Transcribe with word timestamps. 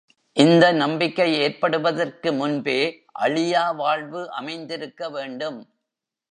இந்த 0.37 0.71
நம்பிக்கை 0.71 1.27
ஏற்படுவதற்கு 1.39 2.33
முன்பே 2.33 2.77
அழியா 3.19 3.75
வாழ்வு 3.75 4.31
அமைந்திருக்க 4.31 5.09
வேண்டும். 5.09 5.59